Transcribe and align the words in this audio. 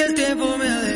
el 0.00 0.14
tiempo 0.14 0.56
me 0.56 0.68
ha 0.68 0.89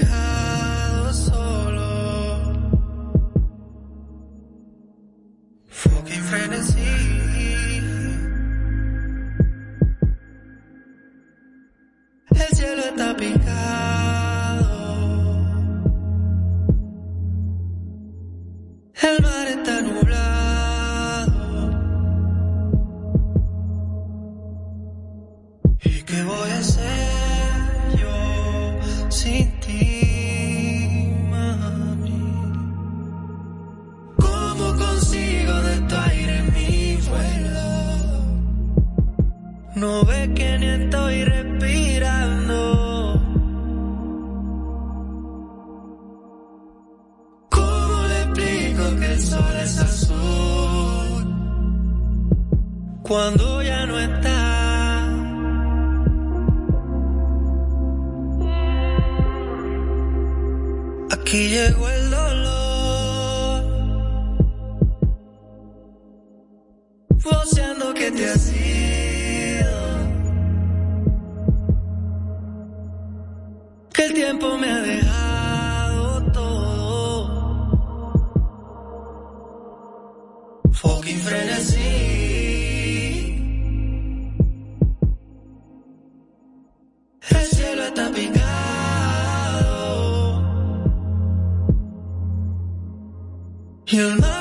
You 93.94 94.16
love 94.16 94.33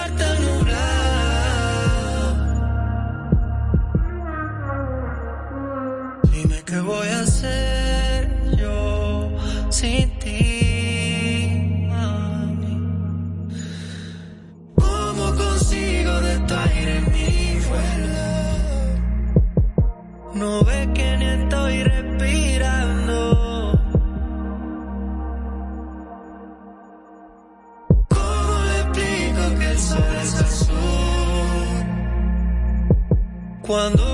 quando 33.73 34.12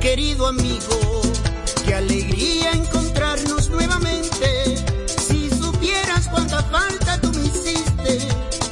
querido 0.00 0.46
amigo, 0.46 1.22
qué 1.84 1.94
alegría 1.94 2.72
encontrarnos 2.72 3.68
nuevamente. 3.68 4.76
Si 5.06 5.50
supieras 5.50 6.28
cuánta 6.28 6.62
falta 6.64 7.20
tú 7.20 7.32
me 7.32 7.46
hiciste 7.46 8.18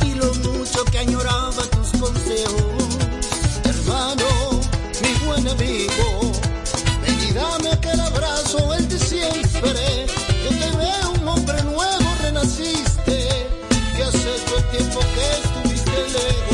y 0.05 0.15
lo 0.15 0.33
mucho 0.35 0.85
que 0.85 0.99
añoraba 0.99 1.63
tus 1.71 2.01
consejos, 2.01 2.99
hermano, 3.65 4.25
mi 5.03 5.27
buen 5.27 5.49
amigo, 5.49 6.33
ven 7.03 7.65
y 7.65 7.69
aquel 7.69 8.01
abrazo, 8.01 8.75
el 8.75 8.89
de 8.89 8.99
siempre. 8.99 10.07
Yo 10.45 10.51
te 10.51 10.77
veo 10.77 11.11
un 11.21 11.29
hombre 11.29 11.63
nuevo, 11.65 12.15
renaciste, 12.23 13.29
que 13.97 14.03
hace 14.03 14.29
todo 14.47 14.59
el 14.59 14.65
tiempo 14.77 15.01
que 15.01 15.31
estuviste 15.43 16.09
lejos. 16.13 16.46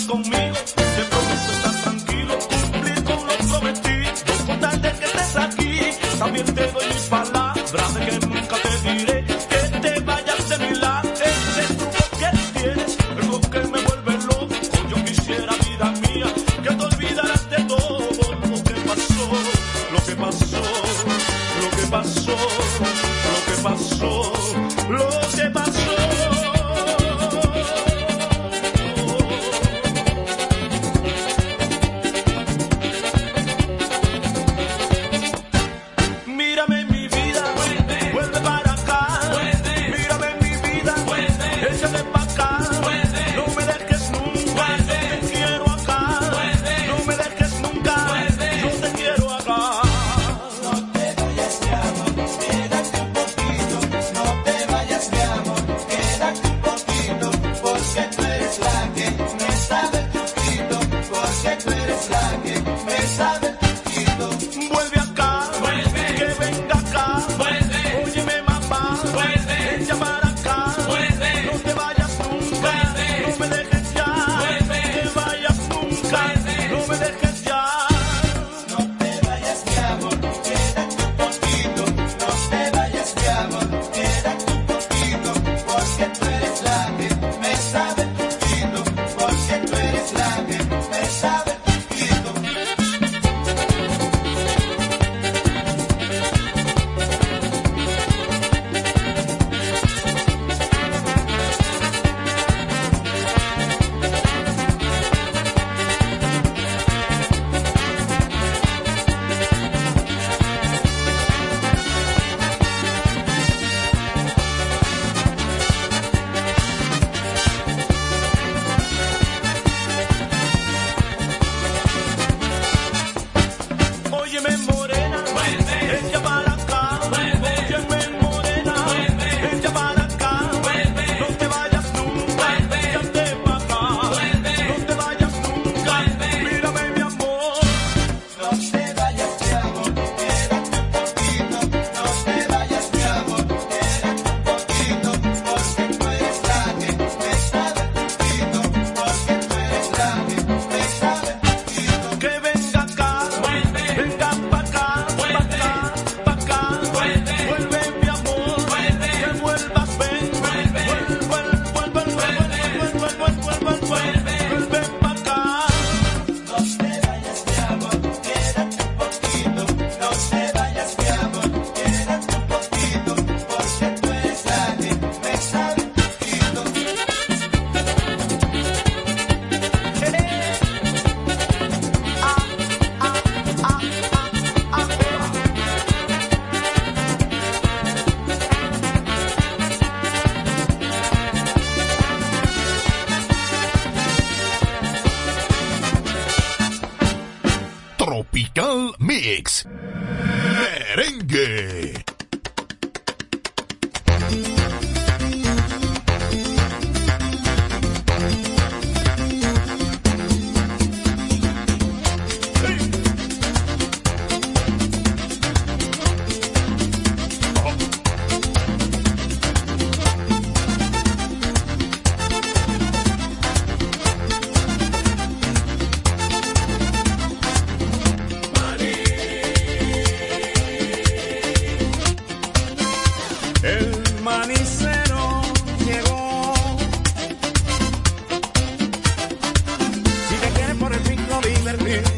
conmigo, 0.00 0.56
te 0.74 1.04
prometo 1.04 1.52
estar 1.52 1.82
tranquilo, 1.82 2.38
cumplir 2.72 3.04
con 3.04 3.26
lo 3.26 3.34
prometido, 3.48 4.12
con 4.46 4.60
tal 4.60 4.82
de 4.82 4.92
que 4.92 5.04
estés 5.04 5.36
aquí, 5.36 5.80
también 6.18 6.46
te 6.46 6.66
doy 6.72 6.86
mis 6.86 7.02
palabras. 7.08 7.21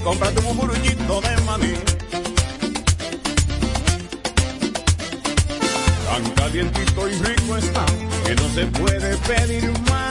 cómprate 0.04 0.38
un 0.46 0.56
burullito 0.56 1.20
de 1.22 1.36
maní. 1.46 1.74
Tan 6.06 6.30
calientito 6.34 7.08
y 7.08 7.12
rico 7.14 7.56
está 7.56 7.86
que 8.24 8.34
no 8.34 8.48
se 8.54 8.66
puede 8.66 9.16
pedir 9.16 9.72
más. 9.88 10.04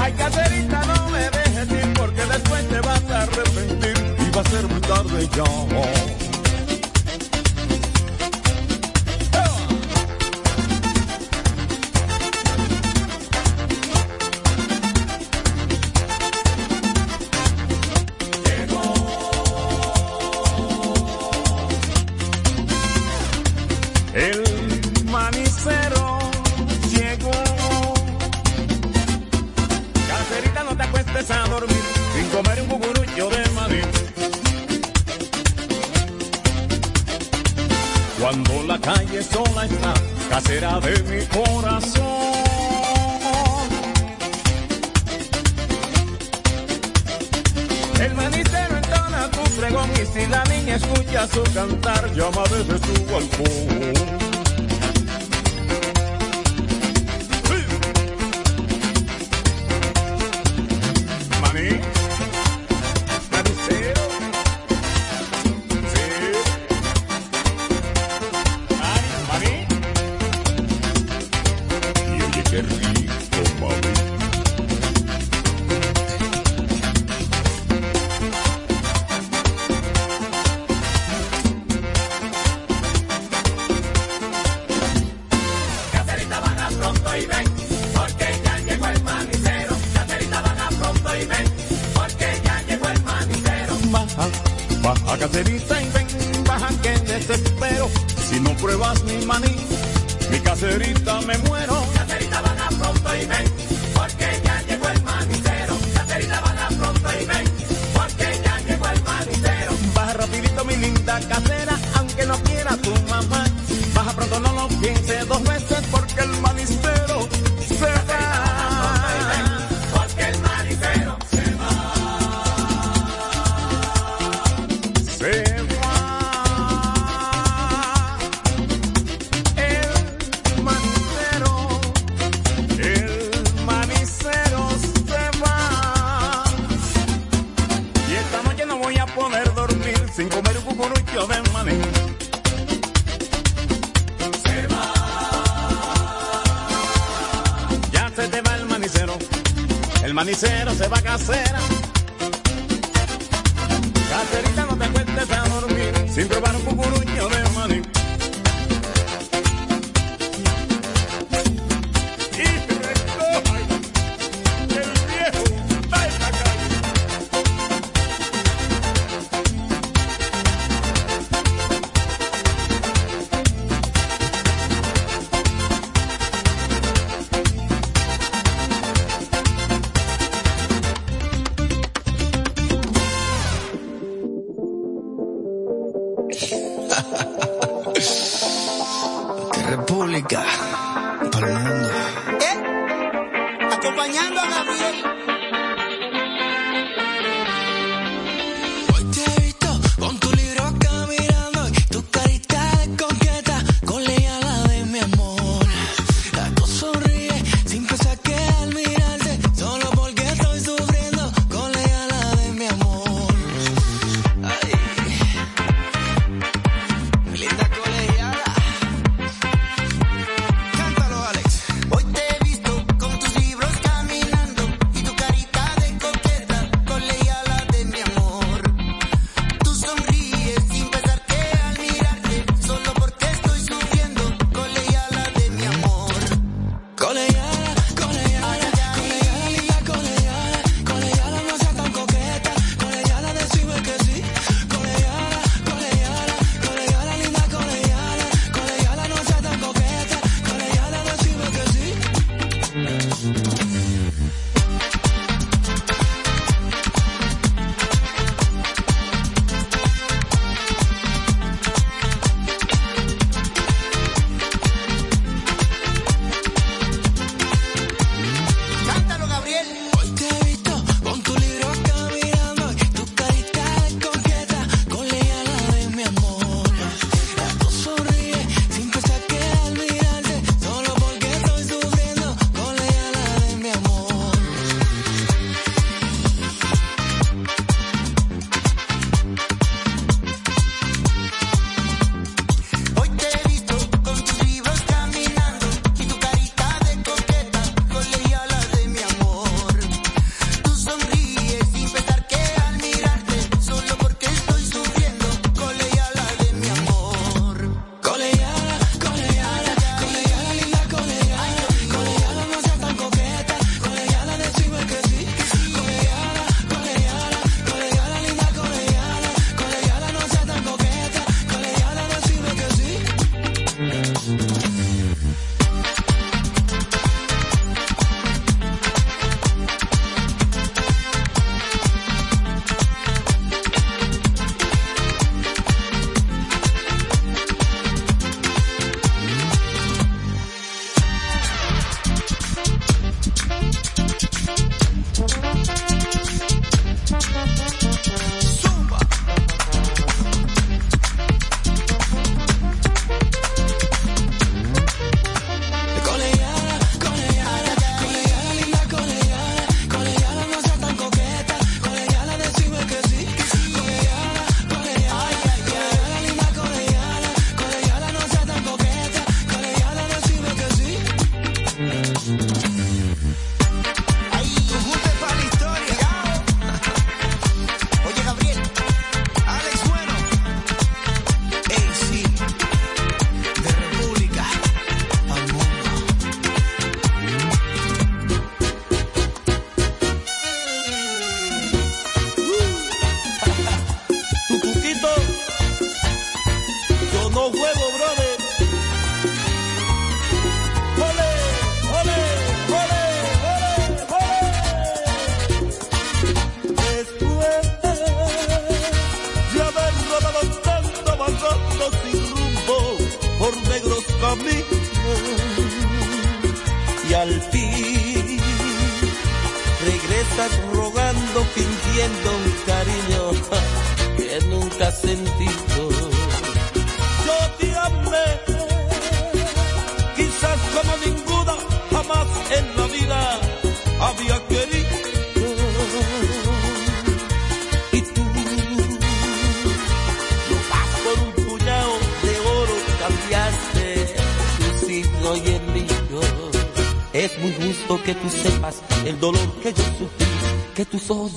Ay, 0.00 0.12
caserita, 0.12 0.84
no 0.84 1.08
me 1.08 1.30
dejes 1.30 1.70
ir 1.70 1.92
porque 1.94 2.22
después 2.26 2.68
te 2.68 2.80
vas 2.80 3.02
a 3.10 3.22
arrepentir 3.22 3.96
y 4.18 4.36
va 4.36 4.42
a 4.42 4.50
ser 4.50 4.68
muy 4.68 4.80
tarde 4.82 5.28
ya. 5.34 6.01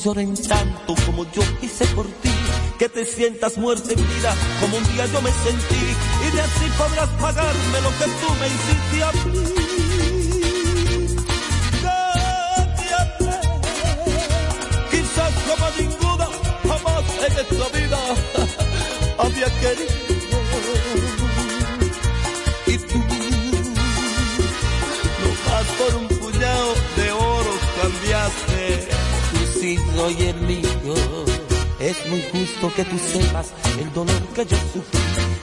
Lloren 0.05 0.35
tanto 0.35 0.93
como 1.03 1.23
yo 1.31 1.41
hice 1.63 1.83
por 1.95 2.05
ti, 2.05 2.29
que 2.77 2.87
te 2.89 3.07
sientas 3.07 3.57
muerta 3.57 3.91
en 3.91 3.97
vida 3.97 4.35
como 4.61 4.77
un 4.77 4.83
día 4.93 5.07
yo 5.07 5.19
me 5.19 5.31
sentí, 5.31 5.83
y 6.27 6.31
de 6.31 6.41
así 6.41 6.65
podrás 6.77 7.09
pagarme 7.19 7.81
lo 7.81 7.89
que 7.89 8.05
tú 8.05 8.33
me 8.39 8.47
hiciste 8.47 9.03
a 9.03 9.11
mí. 9.11 9.64
Tu 30.05 30.09
signo 30.09 30.09
y 30.09 30.23
el 30.27 30.35
mío. 30.41 30.69
Es 31.79 32.07
muy 32.07 32.21
justo 32.31 32.73
que 32.75 32.85
tú 32.85 32.97
sepas 32.97 33.47
el 33.79 33.93
dolor 33.93 34.21
que 34.33 34.45
yo 34.45 34.57
sufrí, 34.73 34.99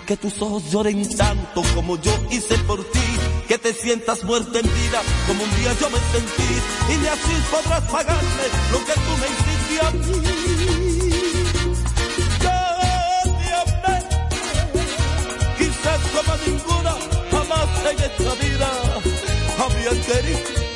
que 0.07 0.17
tus 0.17 0.41
ojos 0.41 0.63
lloren 0.71 1.17
tanto 1.17 1.63
como 1.75 2.01
yo 2.01 2.13
hice 2.31 2.57
por 2.67 2.83
ti, 2.85 3.01
que 3.47 3.59
te 3.59 3.73
sientas 3.75 4.25
muerta 4.25 4.59
en 4.59 4.65
vida 4.65 5.03
como 5.27 5.45
un 5.45 5.51
día 5.57 5.73
yo 5.79 5.91
me 5.91 5.99
sentí, 5.99 6.61
y 6.89 6.97
de 6.97 7.09
así 7.11 7.35
podrás 7.51 7.83
pagarme 7.91 8.47
lo 8.73 8.79
que 8.87 8.93
tú 8.93 9.17
me 9.21 9.27
hiciste 9.33 9.81
a 9.87 9.91
mí. 9.91 10.01
Yo 12.43 12.59
te 13.39 13.53
amé, 13.63 13.97
quizás 15.59 16.01
como 16.15 16.33
ninguna 16.47 16.95
jamás 17.31 17.69
en 17.91 17.99
esta 18.01 18.35
vida 18.43 18.69
había 19.59 19.91
querido. 20.07 20.72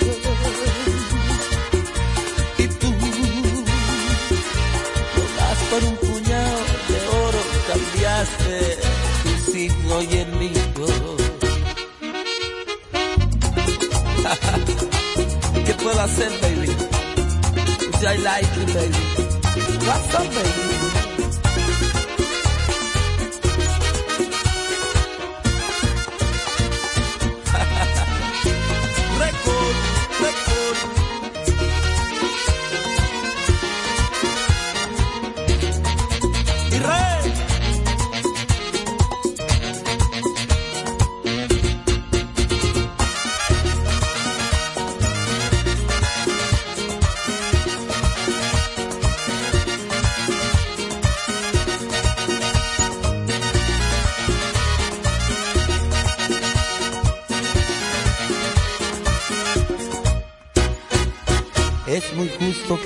Cambiaste 8.27 8.79
tu 9.23 9.53
signo 9.53 10.03
y 10.03 10.17
el 10.19 10.33
mío. 10.33 10.51
¿Qué 15.65 15.75
puedo 15.75 16.01
hacer, 16.01 16.31
baby? 16.41 16.71
I 18.09 18.17
like 18.19 18.47
you, 18.57 18.67
baby. 18.73 19.03
What's 19.87 20.15
up, 20.15 20.29
baby? 20.29 20.76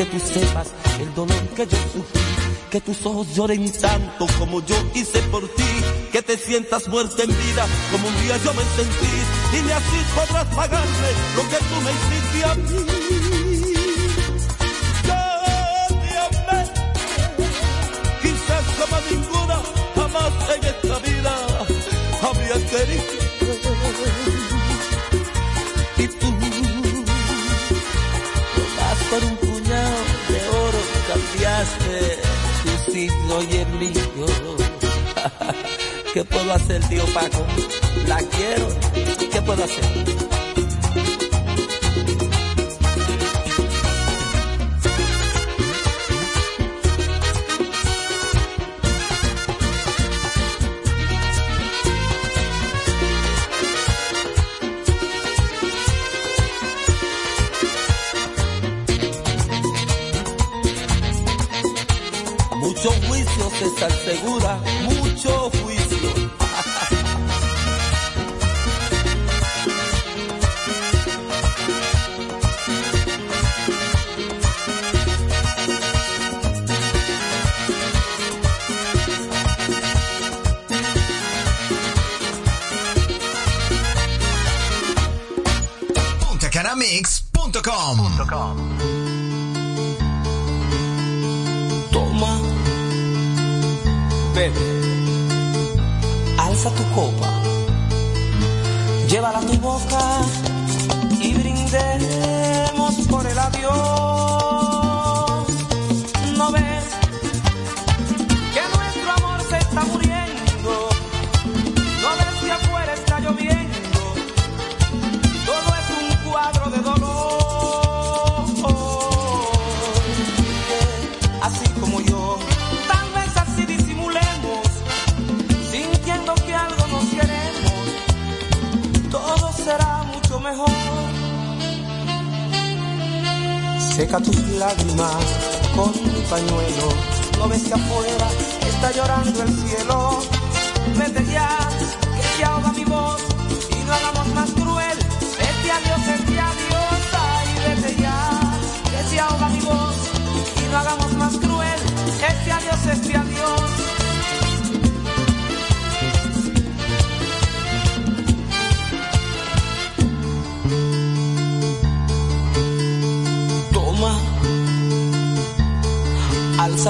Que 0.01 0.07
tú 0.07 0.19
sepas 0.19 0.69
el 0.99 1.15
dolor 1.15 1.49
que 1.55 1.67
yo 1.67 1.77
sufrí, 1.93 2.23
que 2.71 2.81
tus 2.81 3.05
ojos 3.05 3.35
lloren 3.35 3.71
tanto 3.71 4.27
como 4.39 4.65
yo 4.65 4.75
hice 4.95 5.21
por 5.31 5.47
ti, 5.47 5.73
que 6.11 6.23
te 6.23 6.39
sientas 6.39 6.89
muerta 6.89 7.23
en 7.23 7.29
vida 7.29 7.67
como 7.93 8.09
un 8.09 8.23
día 8.23 8.39
yo 8.43 8.55
me 8.55 8.63
sentí, 8.77 9.59
y 9.59 9.61
de 9.61 9.75
así 9.75 9.99
podrás 10.15 10.47
pagarme 10.55 11.11
lo 11.37 11.43
que 11.51 11.57
tú 11.69 11.77
me 11.85 11.93
hiciste 11.93 12.45
a 12.45 12.55
mí. 12.55 12.63
Yo 15.05 16.25
te 16.49 16.59
quizás 18.23 18.65
como 18.79 18.97
ninguna 19.11 19.57
jamás 19.97 20.33
en 20.57 20.65
esta 20.65 20.99
vida 21.01 21.33
había 22.23 22.57
querido. 22.71 23.20
¿Qué 36.13 36.25
puedo 36.25 36.53
hacer, 36.53 36.83
tío 36.89 37.05
Paco? 37.15 37.47
La 38.09 38.19
quiero. 38.19 38.69
¿Qué 39.31 39.41
puedo 39.43 39.63
hacer? 39.63 39.85
Mucho 62.57 62.91
juicio, 63.07 63.51
César 63.51 63.93
Segura, 63.93 64.59
mucho 64.85 65.51
juicio. 65.63 65.90
Toma, 91.91 92.39
bebe, 94.35 94.61
alza 96.39 96.71
tu 96.71 96.85
copa, 96.95 97.20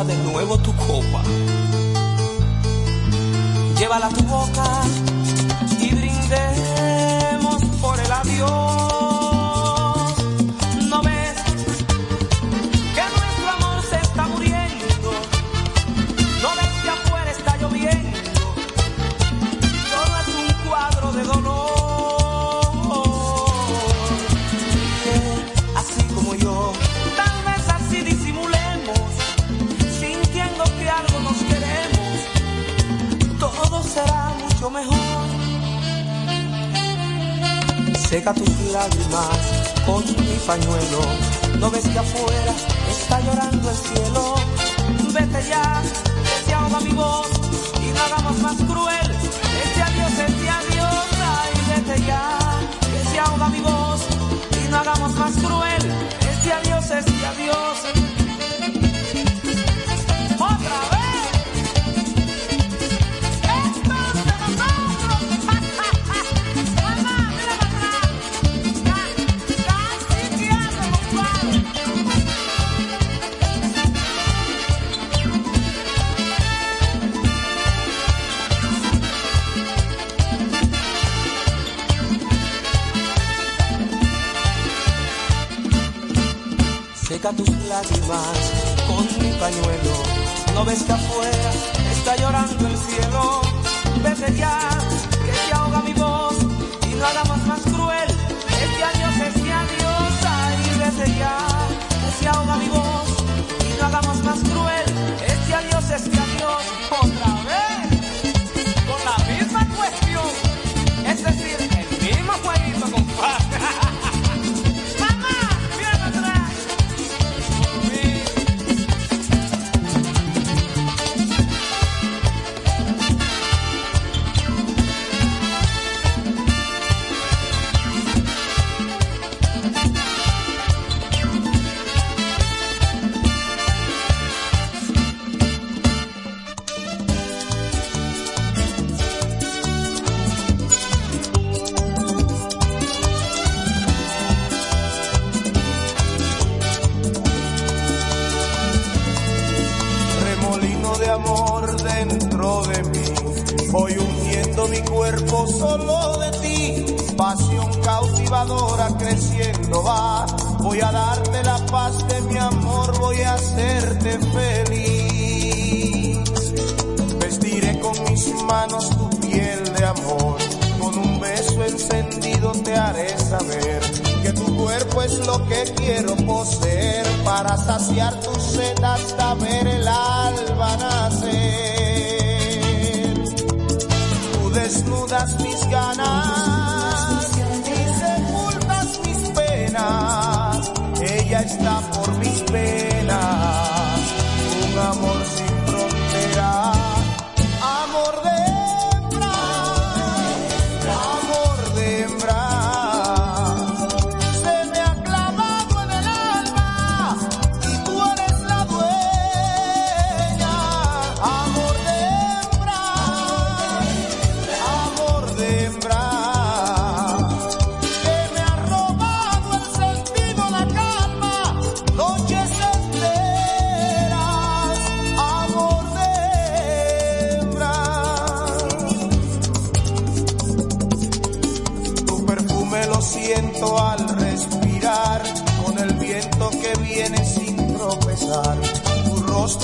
de 0.04 0.16
nuevo 0.16 0.56
tu 0.58 0.72
copa, 0.76 1.22
llévala 3.78 4.06
a 4.06 4.08
tu 4.08 4.22
boca 4.22 5.09
Seca 38.10 38.34
tus 38.34 38.50
lágrimas 38.72 39.38
con 39.86 40.04
mi 40.04 40.36
pañuelo, 40.44 41.00
no 41.60 41.70
ves 41.70 41.86
que 41.86 41.96
afuera 41.96 42.54
está 42.90 43.20
llorando 43.20 43.70
el 43.70 43.76
cielo. 43.76 44.34
Vete 45.12 45.48
ya, 45.48 45.80
que 45.80 46.44
se 46.44 46.52
ahoga 46.52 46.80
mi 46.80 46.90
voz 46.90 47.28
y 47.80 47.92
no 47.92 48.02
hagamos 48.02 48.38
más 48.40 48.56
cruel. 48.56 49.10
Este 49.62 49.82
adiós, 49.82 50.12
este 50.26 50.50
adiós, 50.50 51.06
ay, 51.22 51.52
vete 51.68 52.04
ya, 52.04 52.38
que 52.80 53.10
se 53.10 53.18
ahoga 53.20 53.48
mi 53.48 53.60
voz 53.60 54.00
y 54.60 54.68
no 54.70 54.76
hagamos 54.78 55.14
más 55.14 55.32
cruel. 55.36 55.92
Este 56.32 56.52
adiós, 56.52 56.90
este 56.90 57.26
adiós. 57.26 58.19
Lágrimas 88.08 88.52
con 88.86 89.04
mi 89.22 89.32
pañuelo. 89.38 89.94
No 90.54 90.64
ves 90.64 90.82
que 90.82 90.92
afuera 90.92 91.52
está 91.92 92.16
llorando 92.16 92.66
el 92.66 92.76
cielo. 92.76 93.40
Vete 94.02 94.34
ya, 94.36 94.58
que 95.24 95.32
se 95.32 95.52
ahoga 95.52 95.80
mi 95.82 95.92
voz 95.94 96.34
y 96.90 96.94
no 96.94 97.06
hagamos 97.06 97.46
más 97.46 97.60
cruel. 97.60 98.08
Este 98.08 98.84
adiós, 98.84 99.14
este 99.28 99.52
adiós, 99.52 100.12
ay, 100.26 100.56
vete 100.78 101.18
ya, 101.18 101.38
que 102.00 102.10
se 102.18 102.28
ahoga 102.28 102.56
mi 102.56 102.68
voz 102.68 103.08
y 103.68 103.80
no 103.80 103.86
hagamos 103.86 104.24
más 104.24 104.38
cruel. 104.40 104.79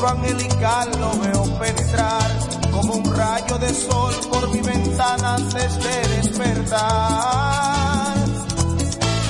Angelical 0.08 0.88
lo 1.00 1.10
veo 1.20 1.58
penetrar, 1.58 2.30
como 2.72 2.94
un 2.94 3.16
rayo 3.16 3.58
de 3.58 3.72
sol 3.74 4.14
por 4.30 4.48
mi 4.50 4.60
ventana 4.60 5.34
antes 5.34 5.78
de 5.82 6.08
despertar. 6.16 8.14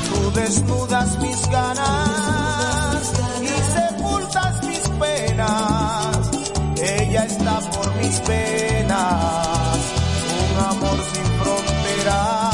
Tú 0.08 0.32
desnudas 0.32 1.18
mis 1.20 1.48
ganas 1.50 3.12
y 3.42 3.48
sepultas 3.48 4.62
mis 4.64 4.88
penas. 5.00 6.30
Ella 6.80 7.24
está 7.24 7.60
por 7.70 7.94
mis 7.96 8.20
penas. 8.20 9.78
Un 10.40 10.64
amor 10.64 10.98
sin 11.12 11.24
fronteras. 11.40 12.45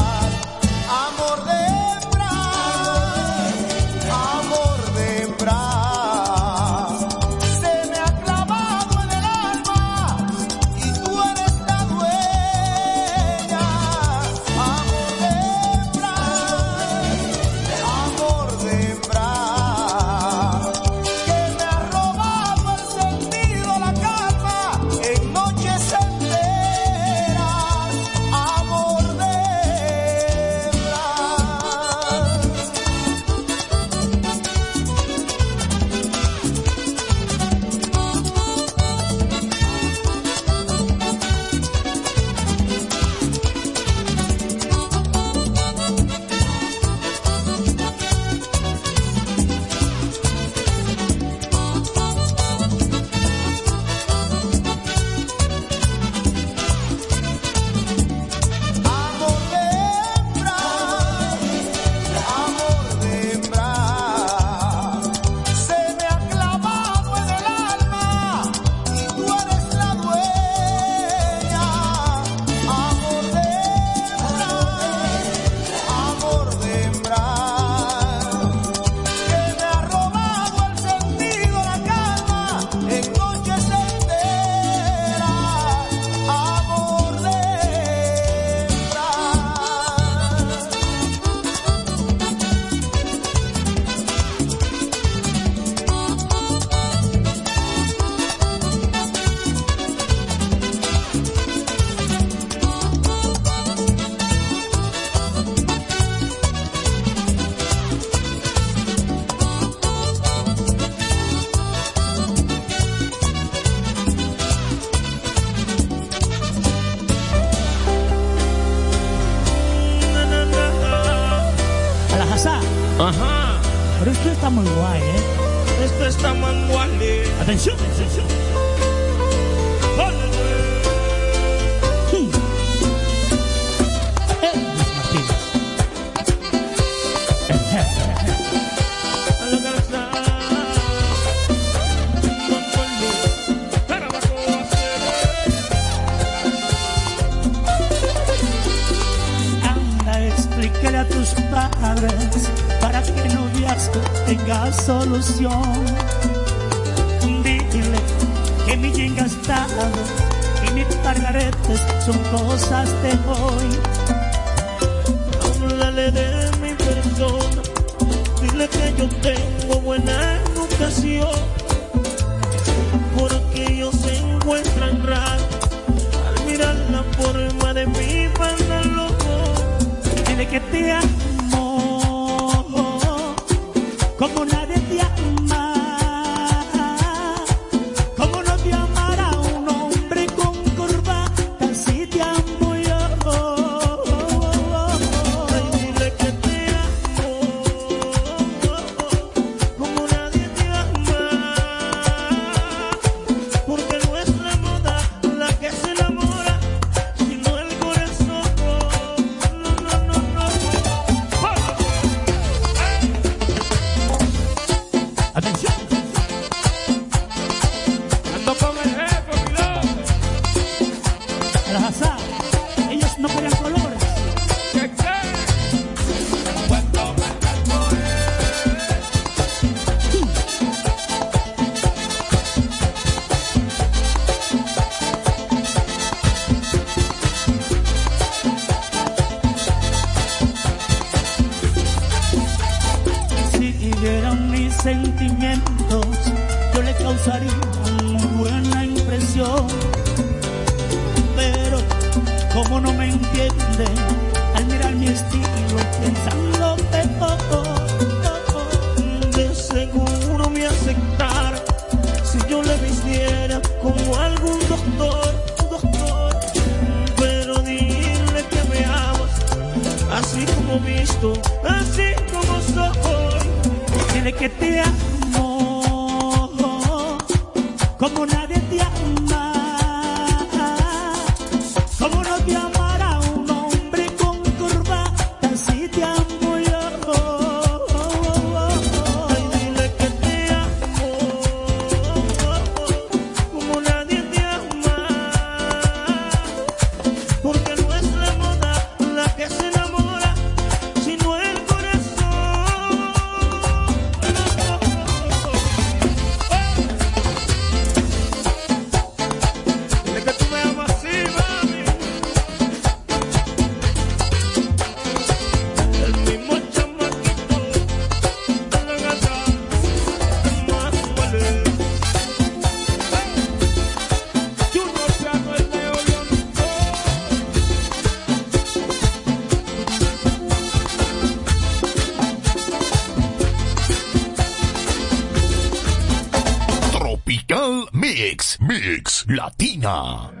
Mix, 338.33 338.57
Mix 338.61 339.25
Latina. 339.27 340.31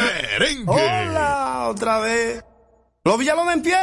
Merengue. 0.00 0.72
Hola, 0.72 1.66
otra 1.68 1.98
vez. 1.98 2.42
Los 3.04 3.18
Villalobos 3.18 3.52
en 3.52 3.62
pie. 3.62 3.76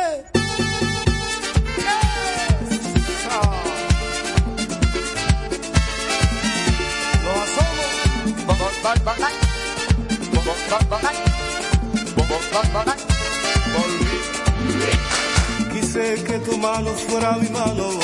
Quise 15.72 16.24
que 16.24 16.40
tu 16.40 16.58
mano 16.58 16.90
fuera 17.08 17.34
mi 17.34 17.50
mano, 17.50 18.00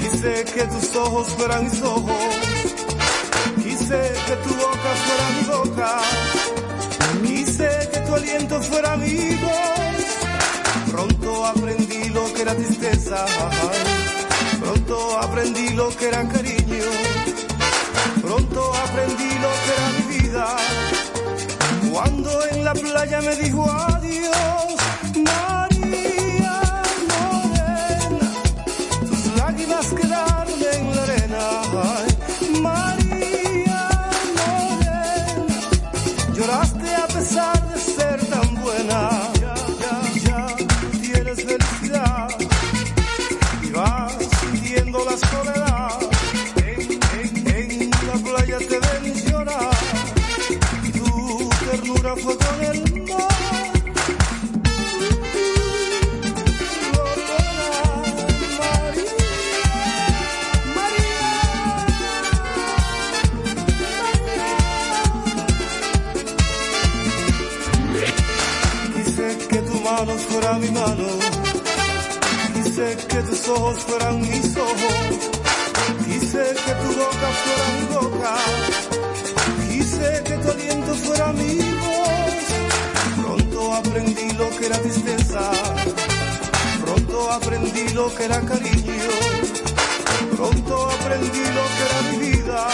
quise 0.00 0.44
que 0.54 0.64
tus 0.64 0.96
ojos 0.96 1.28
fueran 1.36 1.64
mis 1.64 1.82
ojos 1.82 2.63
Quise 3.84 4.00
que 4.26 4.36
tu 4.36 4.54
boca 4.54 4.90
fuera 5.04 5.26
mi 5.36 5.44
boca. 5.44 5.88
Quise 7.22 7.68
que 7.92 8.00
tu 8.00 8.14
aliento 8.14 8.62
fuera 8.62 8.96
mi 8.96 9.34
voz. 9.44 10.04
Pronto 10.90 11.44
aprendí 11.44 12.08
lo 12.08 12.32
que 12.32 12.42
era 12.42 12.54
tristeza. 12.54 13.26
Pronto 14.58 15.18
aprendí 15.18 15.68
lo 15.74 15.94
que 15.98 16.08
era 16.08 16.26
cariño. 16.26 16.88
Pronto 18.22 18.72
aprendí 18.74 19.30
lo 19.44 19.50
que 19.62 19.70
era 19.76 19.88
mi 19.98 20.02
vida. 20.16 20.46
Cuando 21.92 22.46
en 22.52 22.64
la 22.64 22.72
playa 22.72 23.20
me 23.20 23.36
dijo 23.36 23.70
adiós 23.70 24.83
tus 73.44 73.58
ojos 73.58 73.78
fueran 73.84 74.20
mis 74.20 74.56
ojos. 74.56 75.04
Quise 76.04 76.44
que 76.64 76.72
tu 76.82 76.88
boca 77.00 77.28
fuera 77.42 77.66
mi 77.74 77.84
boca. 77.94 78.34
Quise 79.68 80.22
que 80.24 80.36
tu 80.38 80.50
aliento 80.50 80.94
fuera 80.94 81.32
mi 81.32 81.56
voz. 81.82 82.44
Pronto 83.20 83.74
aprendí 83.74 84.30
lo 84.32 84.50
que 84.50 84.66
era 84.66 84.78
tristeza. 84.78 85.50
Pronto 86.84 87.32
aprendí 87.32 87.88
lo 87.90 88.14
que 88.14 88.24
era 88.24 88.40
cariño. 88.40 89.10
Pronto 90.36 90.90
aprendí 90.90 91.44
lo 91.58 91.64
que 91.74 91.82
era 91.88 91.98
mi 92.10 92.16
vida. 92.26 92.68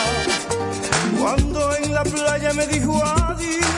Cuando 1.21 1.77
en 1.77 1.95
la 1.95 2.03
playa 2.03 2.53
me 2.55 2.67
dijo 2.67 3.03
adiós, 3.05 3.70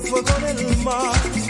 ternura 0.00 0.10
fue 0.10 0.22
con 0.22 0.46
el 0.46 0.76
mar. 0.78 1.49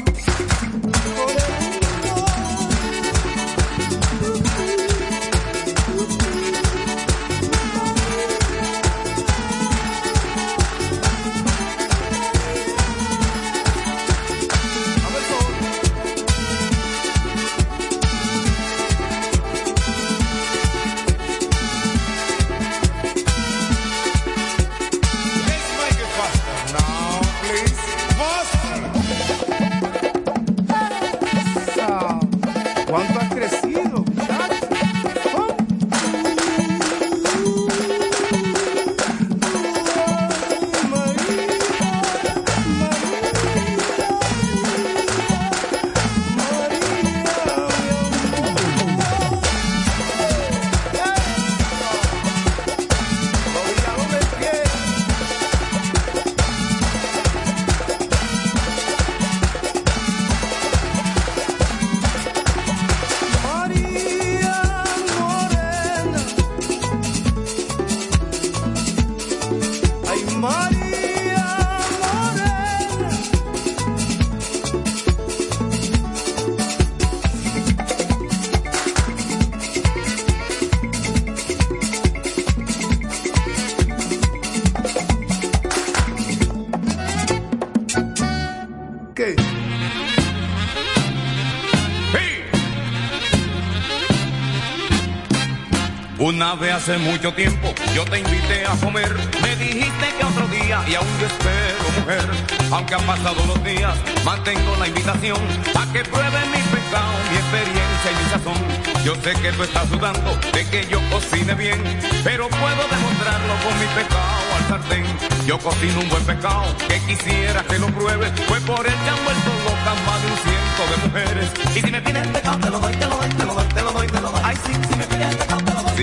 Una 96.40 96.52
hace 96.74 96.96
mucho 96.96 97.34
tiempo 97.34 97.74
yo 97.94 98.02
te 98.06 98.18
invité 98.18 98.64
a 98.64 98.74
comer. 98.76 99.14
Me 99.42 99.56
dijiste 99.56 100.06
que 100.18 100.24
otro 100.24 100.48
día 100.48 100.82
y 100.88 100.94
aún 100.94 101.06
yo 101.20 101.26
espero, 101.26 101.84
mujer. 102.00 102.24
Aunque 102.70 102.94
han 102.94 103.02
pasado 103.02 103.44
los 103.44 103.62
días, 103.62 103.94
mantengo 104.24 104.74
la 104.78 104.88
invitación 104.88 105.36
a 105.76 105.92
que 105.92 106.02
pruebe 106.02 106.40
mi 106.46 106.62
pecado, 106.72 107.12
mi 107.30 107.36
experiencia 107.36 108.08
y 108.10 108.14
mi 108.16 108.30
sazón. 108.30 109.04
Yo 109.04 109.14
sé 109.16 109.34
que 109.42 109.52
tú 109.52 109.64
estás 109.64 109.90
dudando 109.90 110.34
de 110.54 110.66
que 110.70 110.86
yo 110.88 110.98
cocine 111.10 111.54
bien, 111.54 111.78
pero 112.24 112.48
puedo 112.48 112.88
demostrarlo 112.88 113.54
con 113.62 113.78
mi 113.78 113.86
pecado 113.94 114.44
al 114.56 114.68
sartén. 114.68 115.04
Yo 115.46 115.58
cocino 115.58 116.00
un 116.00 116.08
buen 116.08 116.24
pecado 116.24 116.64
que 116.88 117.00
quisiera 117.00 117.62
que 117.64 117.78
lo 117.78 117.88
pruebes. 117.88 118.32
Fue 118.48 118.58
por 118.62 118.86
el 118.86 118.94
que 118.94 119.10
han 119.10 119.24
vuelto 119.26 119.50
locas 119.64 119.98
más 120.06 120.22
de 120.22 120.30
un 120.32 120.38
ciento 120.38 120.82
de 120.88 120.96
mujeres. 121.06 121.50
Y 121.76 121.80
si 121.82 121.90
me 121.90 122.00
pides 122.00 122.39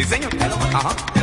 Señor. 0.07 0.31
Ajá. 0.73 1.16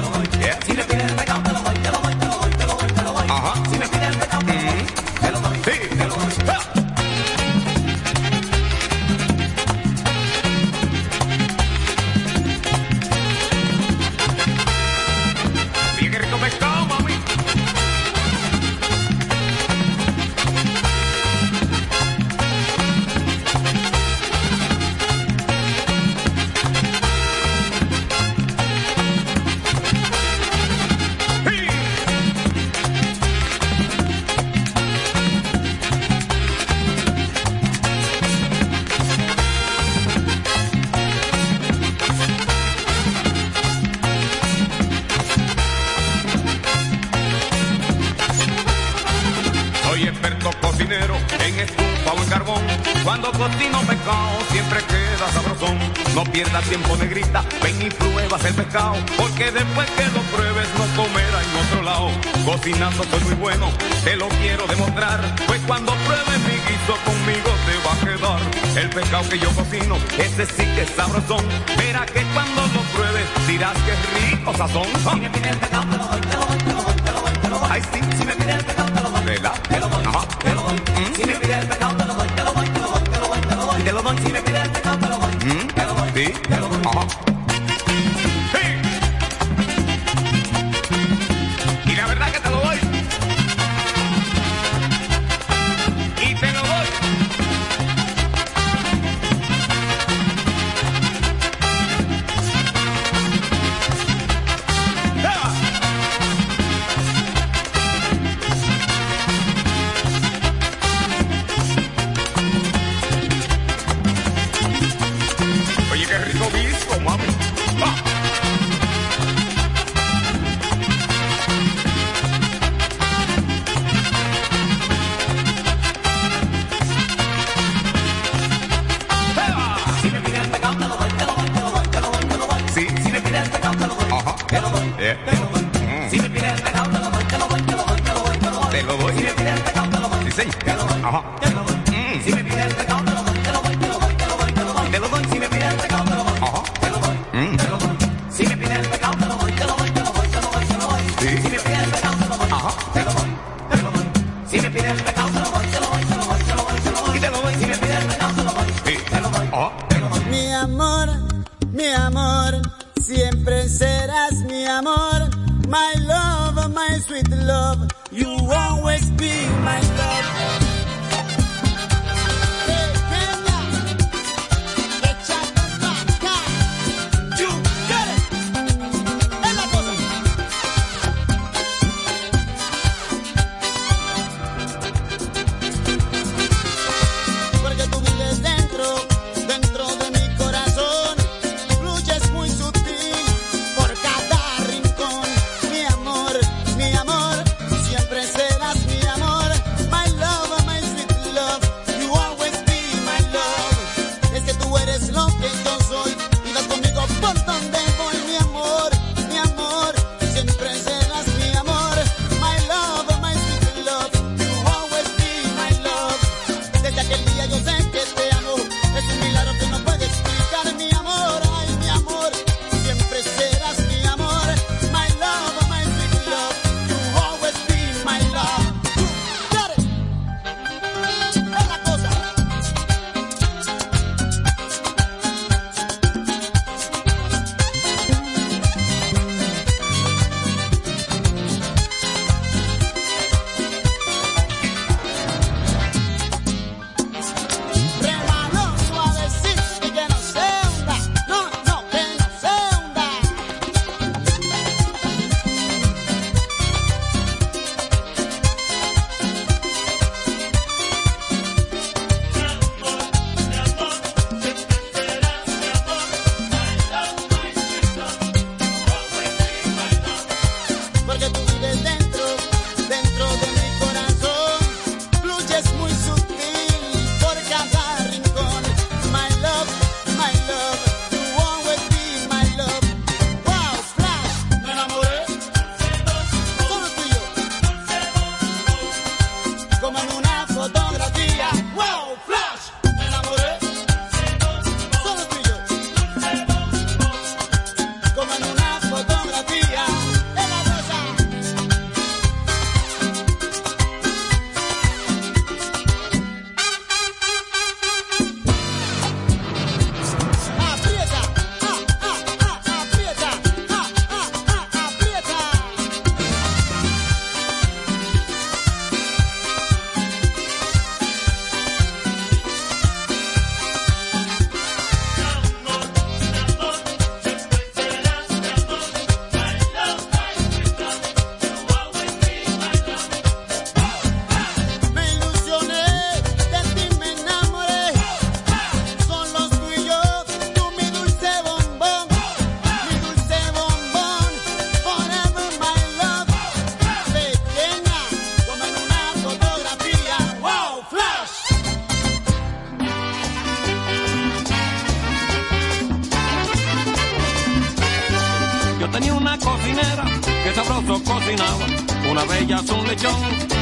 Cocinera 359.38 360.04
que 360.44 360.54
sabroso 360.54 361.02
cocinaba. 361.02 361.66
Una 362.10 362.24
bella 362.24 362.60
un 362.60 362.86
lechón 362.86 363.20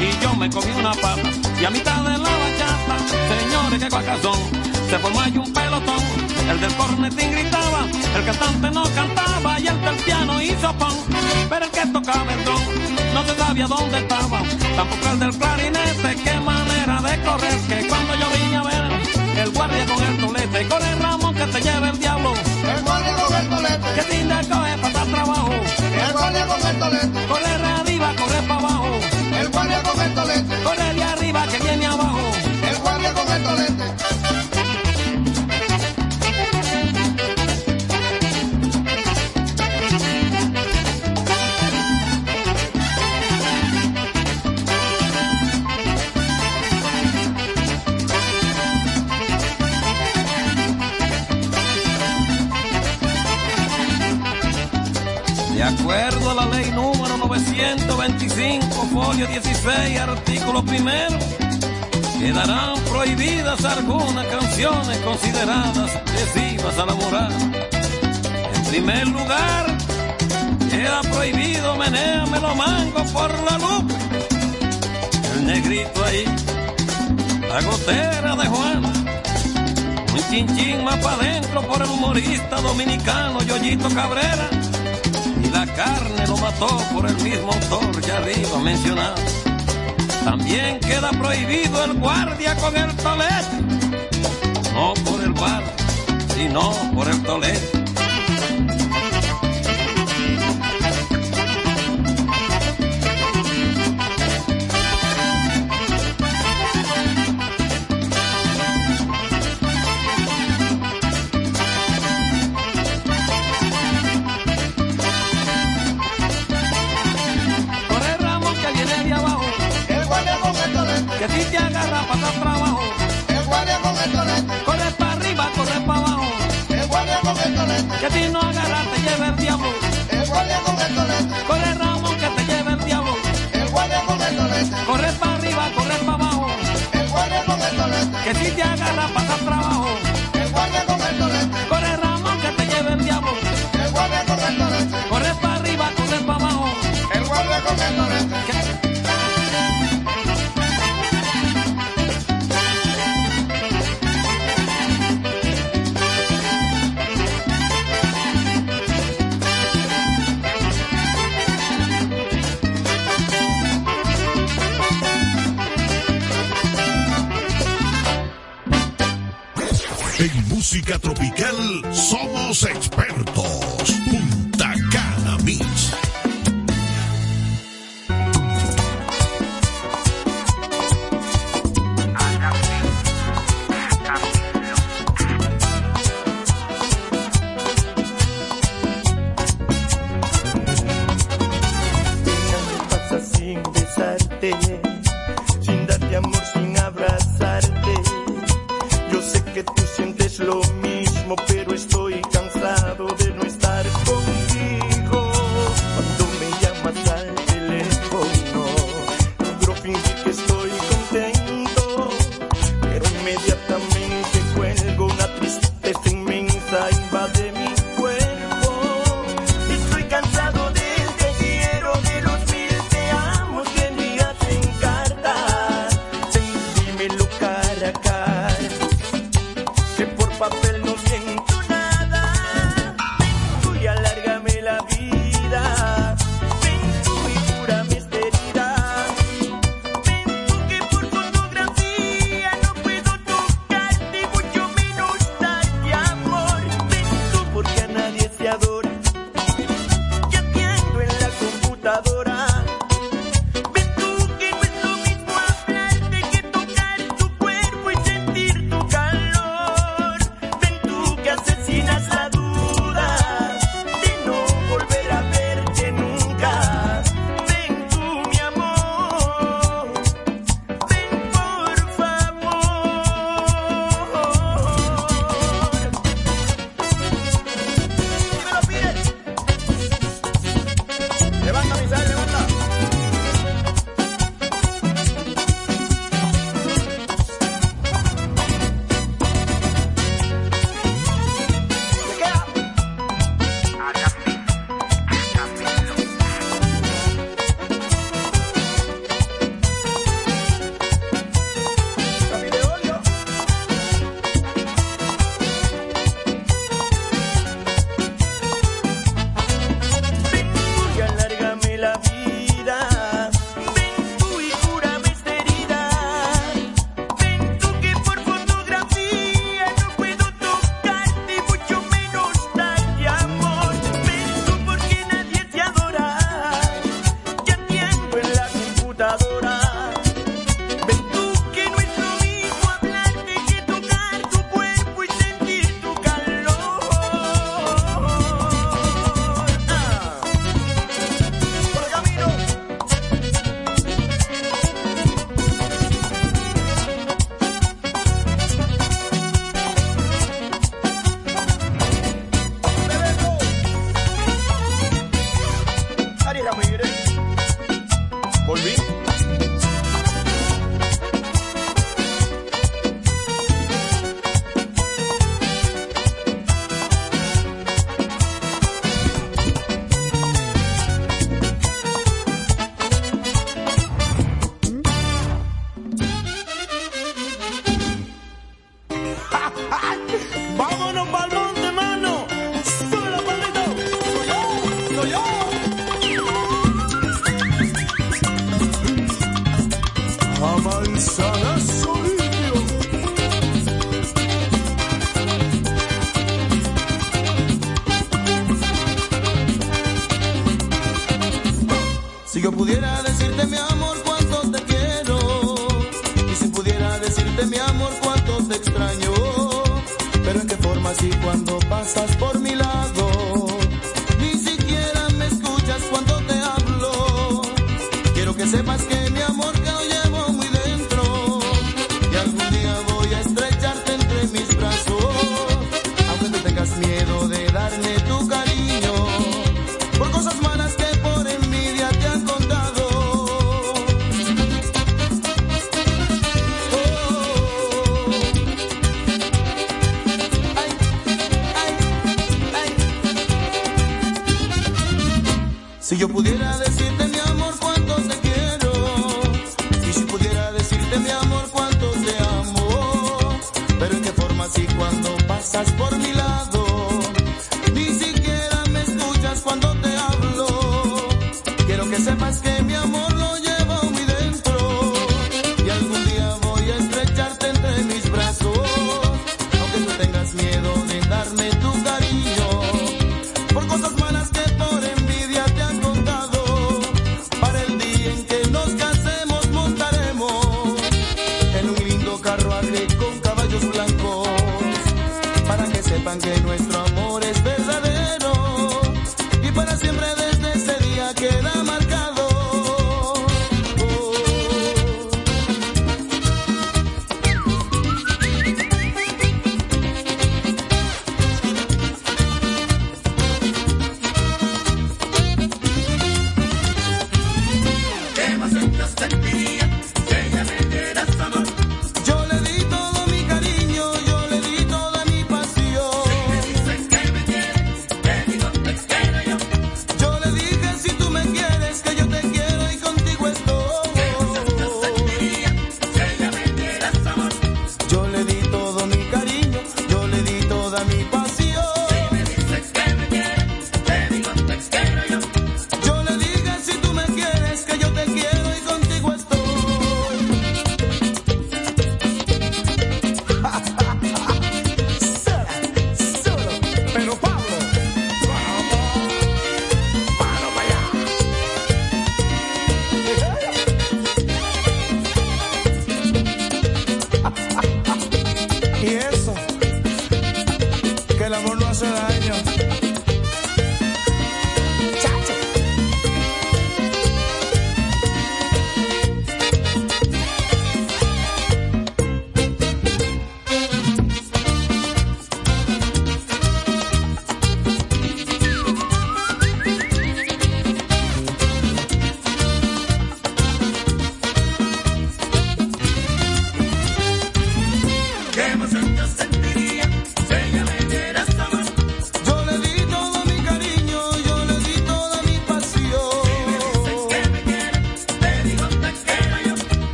y 0.00 0.22
yo 0.22 0.34
me 0.34 0.50
comí 0.50 0.70
una 0.72 0.92
pata. 0.92 1.30
Y 1.60 1.64
a 1.64 1.70
mitad 1.70 2.02
de 2.02 2.18
la 2.18 2.30
bachata, 2.42 2.96
señores, 3.32 3.82
que 3.82 3.88
guacazón, 3.88 4.38
se 4.90 4.98
formó 4.98 5.20
ahí 5.20 5.38
un 5.38 5.52
pelotón. 5.52 6.02
El 6.50 6.60
del 6.60 6.74
cornetín 6.74 7.30
gritaba, 7.30 7.86
el 8.16 8.24
cantante 8.24 8.70
no 8.70 8.84
cantaba 8.94 9.60
y 9.60 9.66
el 9.66 9.80
del 9.80 9.96
piano 10.04 10.42
hizo 10.42 10.72
pon. 10.74 10.94
Pero 11.48 11.64
el 11.64 11.70
que 11.70 11.86
tocaba 11.86 12.32
el 12.32 12.44
dron 12.44 12.62
no 13.14 13.24
se 13.24 13.34
sabía 13.36 13.66
dónde 13.66 13.98
estaba. 13.98 14.42
Tampoco 14.76 15.08
el 15.12 15.18
del 15.20 15.38
clarinete, 15.38 16.16
qué 16.22 16.40
manera 16.40 17.00
de 17.00 17.22
correr. 17.22 17.58
Que 17.68 17.88
cuando 17.88 18.14
yo 18.14 18.26
vine 18.36 18.56
a 18.56 18.62
ver 18.62 19.42
el 19.42 19.50
guardia 19.52 19.86
con 19.86 20.02
el 20.02 20.18
tolete, 20.18 20.68
corre 20.68 20.94
Ramón 20.96 21.34
que 21.34 21.46
te 21.46 21.60
lleve 21.62 21.88
el 21.88 21.98
diablo. 21.98 22.34
El 22.76 22.82
guardia 22.82 23.14
con 23.16 23.36
el 23.36 23.48
tolete. 23.48 23.94
Que 23.94 24.02
125, 57.64 58.88
folio 58.92 59.26
16, 59.26 59.98
artículo 59.98 60.62
primero. 60.62 61.18
Quedarán 62.18 62.78
prohibidas 62.90 63.64
algunas 63.64 64.26
canciones 64.26 64.98
consideradas 64.98 65.90
lesivas 66.12 66.78
a 66.78 66.86
la 66.86 66.94
moral. 66.94 67.32
En 68.54 68.64
primer 68.66 69.08
lugar, 69.08 69.66
queda 70.70 71.00
prohibido 71.10 71.76
meneame 71.76 72.38
los 72.38 72.54
mangos 72.54 73.10
por 73.12 73.30
la 73.30 73.58
luz 73.58 73.94
El 75.34 75.46
negrito 75.46 76.04
ahí, 76.04 76.24
la 77.48 77.62
gotera 77.62 78.36
de 78.36 78.46
Juana. 78.46 78.92
Un 80.12 80.30
chinchín 80.30 80.84
más 80.84 80.96
para 80.96 81.16
adentro 81.16 81.62
por 81.62 81.80
el 81.80 81.88
humorista 81.88 82.60
dominicano 82.60 83.42
Yoyito 83.42 83.88
Cabrera 83.88 84.50
carne 85.74 86.26
lo 86.26 86.36
mató 86.36 86.68
por 86.92 87.06
el 87.06 87.16
mismo 87.16 87.52
autor 87.52 88.00
ya 88.00 88.18
arriba 88.18 88.58
mencionado. 88.58 89.14
También 90.24 90.80
queda 90.80 91.10
prohibido 91.10 91.84
el 91.84 91.94
guardia 91.94 92.56
con 92.56 92.76
el 92.76 92.94
tolete, 92.96 93.60
no 94.72 94.94
por 95.04 95.22
el 95.22 95.32
bar, 95.32 95.64
sino 96.34 96.72
por 96.94 97.08
el 97.08 97.22
tolete. 97.22 97.63